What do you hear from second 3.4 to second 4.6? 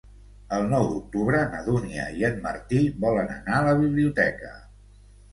a la biblioteca.